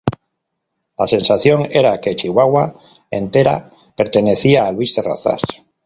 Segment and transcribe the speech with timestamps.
[0.97, 2.73] La sensación era que Chihuahua
[3.11, 5.41] entera pertenecía a Luis Terrazas.